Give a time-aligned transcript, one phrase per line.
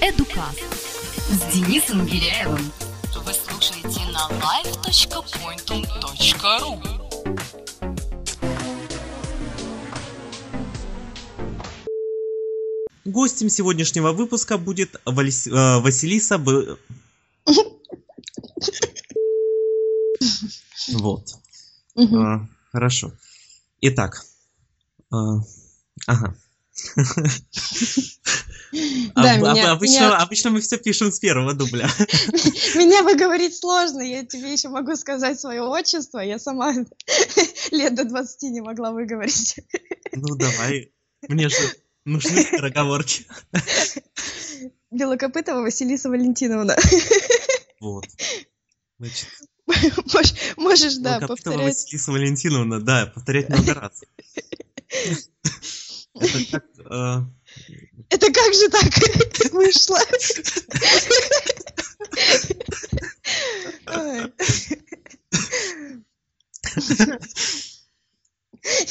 [0.00, 0.60] Эдукаст
[1.30, 2.72] с Денисом Гиряевым.
[3.24, 6.82] Вы слушаете на live.pointum.ru
[13.04, 16.76] Гостем сегодняшнего выпуска будет Валис- э, Василиса Б...
[20.92, 21.34] Вот.
[21.96, 23.12] А, Хорошо.
[23.80, 24.24] Итак.
[25.10, 25.40] а,
[26.06, 26.36] Ага.
[29.14, 31.88] Да, Об- об- меня- обычно, меня- обычно мы все пишем с первого дубля.
[32.74, 36.74] Меня выговорить сложно, я тебе еще могу сказать свое отчество, я сама
[37.70, 39.56] лет до 20 не могла выговорить.
[40.12, 40.92] Ну давай.
[41.28, 41.56] Мне же
[42.04, 43.26] нужны скороговорки.
[44.90, 46.76] Белокопытова Василиса Валентиновна.
[47.80, 48.04] Вот.
[48.98, 49.28] Значит,
[49.68, 51.74] Мож- Можешь, да, повторять.
[51.74, 54.02] Василиса Валентиновна, да, повторять много раз.
[56.14, 56.64] Это как...
[58.26, 60.00] Это как же так вышло?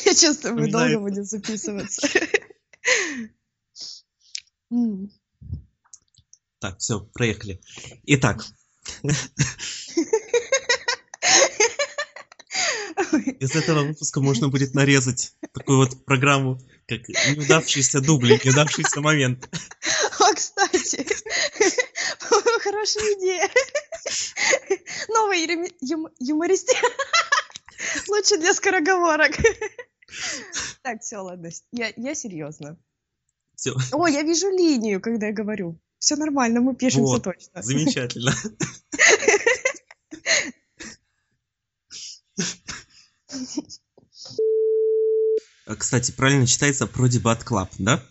[0.05, 2.07] Я чувствую, мы долго будем записываться.
[6.59, 7.61] Так, все, проехали.
[8.05, 8.45] Итак,
[13.39, 19.49] из этого выпуска можно будет нарезать такую вот программу, как неудавшиеся дубли, неудавшийся момент.
[20.19, 21.05] О, кстати,
[22.59, 23.49] хорошая идея.
[25.09, 25.43] Новый
[26.19, 26.71] юморист.
[28.07, 29.35] Лучше для скороговорок.
[30.83, 31.49] Так, все, ладно.
[31.71, 32.77] Я, я серьезно.
[33.55, 35.79] Все, О, я вижу линию, когда я говорю.
[35.97, 37.63] Все нормально, мы пишемся Вот, точно.
[37.63, 38.33] замечательно.
[45.65, 48.03] Кстати, правильно читается про дебат клаб, да?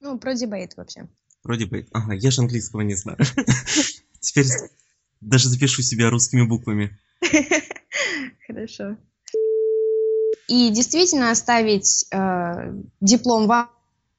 [0.00, 1.08] Ну, про дебейт вообще.
[1.42, 1.86] Вроде бы.
[1.92, 3.18] Ага, я же английского не знаю.
[4.20, 4.46] Теперь
[5.20, 6.98] даже запишу себя русскими буквами.
[8.46, 8.96] Хорошо.
[10.48, 13.70] И действительно оставить э, диплом ва-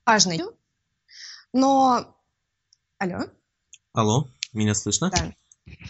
[0.05, 0.41] важный.
[1.53, 2.15] Но...
[2.97, 3.25] Алло?
[3.93, 5.11] Алло, меня слышно?
[5.11, 5.33] Да.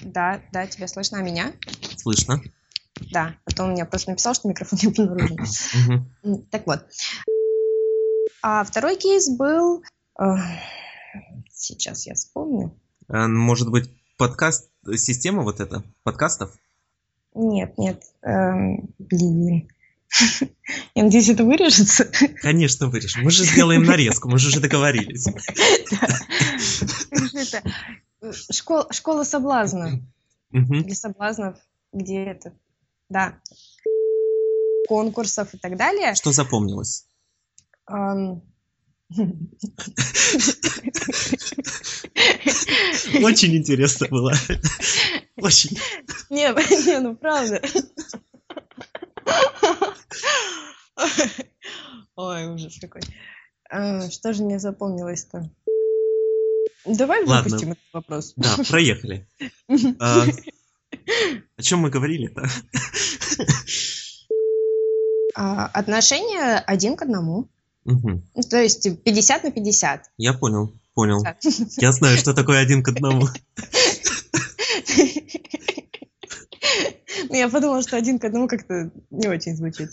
[0.04, 1.54] Да, да, тебя слышно, а меня?
[1.98, 2.42] Слышно.
[3.12, 6.46] Да, потом мне просто написал, что микрофон не обнаружен.
[6.52, 6.86] Так вот.
[8.42, 9.84] А второй кейс был...
[10.20, 10.24] э,
[11.52, 12.74] Сейчас я вспомню.
[13.08, 16.52] А, Может быть, подкаст, система вот эта, подкастов?
[17.34, 18.04] Нет, нет.
[18.22, 19.68] эм, Блин.
[20.96, 22.06] Я надеюсь, это вырежется.
[22.42, 23.24] Конечно, вырежем.
[23.24, 25.28] Мы же сделаем нарезку, мы же уже договорились.
[28.92, 30.02] Школа, соблазна.
[30.52, 31.58] Или соблазнов.
[31.92, 32.54] Где это?
[33.10, 33.40] Да.
[34.88, 36.16] Конкурсов и так далее.
[36.16, 37.08] Что запомнилось?
[43.24, 44.34] Очень интересно было.
[45.38, 45.78] Очень.
[46.30, 46.50] Не,
[46.86, 47.62] не, ну правда.
[52.16, 53.02] Ой, ужас какой.
[53.70, 55.52] А, Что же мне запомнилось-то?
[56.86, 57.44] Давай Ладно.
[57.44, 58.34] выпустим этот вопрос.
[58.36, 59.28] Да, проехали.
[61.58, 62.48] О чем мы говорили-то?
[65.38, 67.50] А, Отношения один к одному.
[67.84, 70.12] Ну, То есть 50 на 50.
[70.18, 71.22] Я понял, понял.
[71.24, 71.38] Так.
[71.78, 73.28] Я знаю, что такое один к одному.
[77.30, 79.90] Ну, я подумала, что один к одному как-то не очень звучит.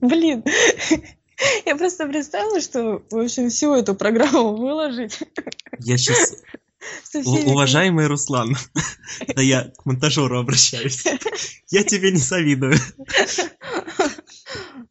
[0.00, 0.44] Блин.
[1.66, 5.18] Я просто представила, что, в общем, всю эту программу выложить.
[5.80, 6.34] Я сейчас...
[7.46, 8.56] Уважаемый Руслан,
[9.34, 11.04] да я к монтажеру обращаюсь.
[11.70, 12.74] Я тебе не завидую.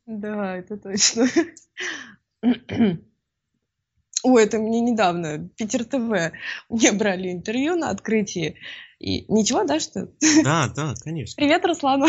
[0.07, 1.28] Да, это точно.
[4.23, 6.31] Ой, это мне недавно, Питер ТВ,
[6.69, 8.55] мне брали интервью на открытии.
[9.00, 10.09] И ничего, да, что?
[10.44, 11.35] Да, да, конечно.
[11.35, 12.07] Привет, Руслану.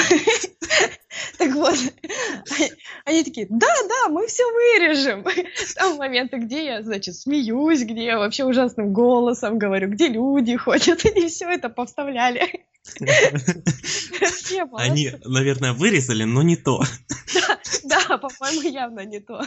[1.38, 1.76] Так вот,
[3.04, 5.24] они такие, да, да, мы все вырежем.
[5.74, 11.04] Там моменты, где я, значит, смеюсь, где я вообще ужасным голосом говорю, где люди ходят,
[11.04, 12.64] и все это повставляли.
[14.90, 16.82] Они, наверное, вырезали, но не то.
[17.84, 19.42] Да, по-моему, явно не то.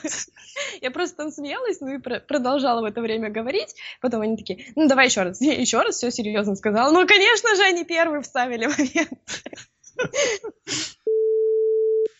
[0.81, 3.75] Я просто там смеялась, ну и про- продолжала в это время говорить.
[4.01, 5.41] Потом они такие, ну давай еще раз.
[5.41, 6.91] Я еще раз все серьезно сказала.
[6.91, 9.11] Ну, конечно же, они первые вставили момент.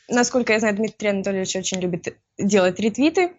[0.10, 3.34] Насколько я знаю, Дмитрий Анатольевич очень любит делать ретвиты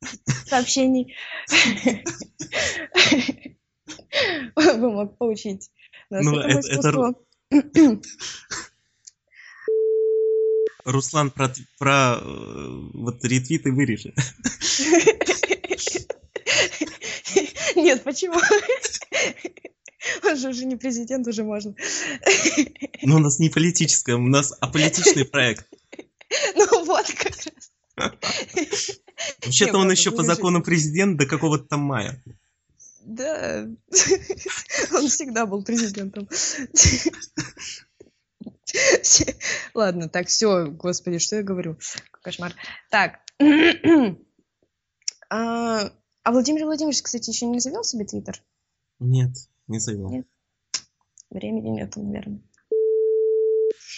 [0.46, 1.14] сообщений.
[4.54, 5.70] Бы мог поучить
[6.10, 7.16] нас Ну, этому искусству.
[10.84, 14.16] Руслан про, про э, вот ретвиты вырежет.
[17.76, 18.34] Нет, почему?
[20.24, 21.74] Он же уже не президент, уже можно.
[23.02, 25.66] Но у нас не политическое, у нас аполитичный проект.
[26.56, 27.32] Ну вот как
[27.96, 28.20] раз.
[29.44, 32.22] Вообще-то Не, он еще по закону президент до какого-то там мая.
[33.04, 33.68] Да,
[34.92, 36.28] он всегда был президентом.
[39.74, 41.76] Ладно, так, все, господи, что я говорю?
[42.22, 42.54] Кошмар.
[42.90, 43.20] Так.
[45.34, 45.90] А
[46.24, 48.40] а Владимир Владимирович, кстати, еще не завел себе твиттер?
[49.00, 49.30] Нет,
[49.66, 50.08] не завел.
[50.08, 50.26] Нет.
[51.30, 52.40] Времени нету, наверное.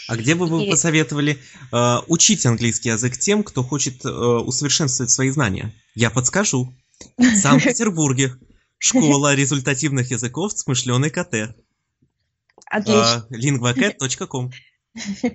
[0.09, 1.39] А где бы вы И- посоветовали
[1.73, 5.73] э, учить английский язык тем, кто хочет э, усовершенствовать свои знания?
[5.95, 6.73] Я подскажу.
[7.17, 8.35] В Санкт-Петербурге
[8.79, 11.57] школа результативных языков Смышленый КТ.
[12.67, 13.27] Отлично.
[13.31, 14.51] lingvacat.com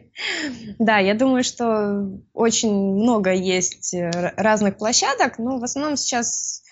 [0.80, 6.64] Да, я думаю, что очень много есть э, разных площадок, но в основном сейчас...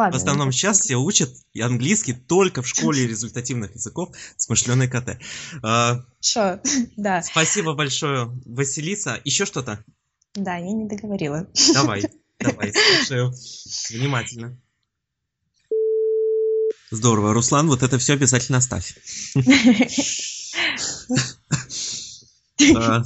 [0.00, 1.30] Ладно, В основном сейчас все учат
[1.60, 5.18] английский только в школе результативных языков Смышленый КТ.
[5.62, 6.62] А, Хорошо,
[6.96, 9.20] да, Спасибо большое, Василиса.
[9.24, 9.84] Еще что-то?
[10.34, 11.48] да, я не договорила.
[11.74, 12.02] Давай,
[12.40, 13.32] давай, слушаю
[13.90, 14.58] внимательно.
[16.90, 18.96] Здорово, Руслан, вот это все обязательно оставь.
[22.76, 23.02] А,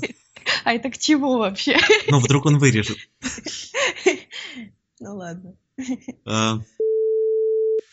[0.65, 1.79] А это к чему вообще?
[2.09, 2.99] Ну, вдруг он вырежет.
[5.01, 5.55] Ну ладно.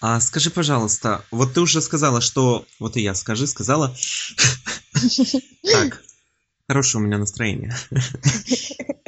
[0.02, 2.66] А, скажи, пожалуйста, вот ты уже сказала, что...
[2.80, 3.96] Вот и я скажи, сказала.
[5.62, 6.04] Так,
[6.68, 7.74] хорошее у меня настроение.